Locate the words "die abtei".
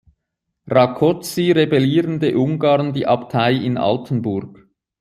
2.91-3.53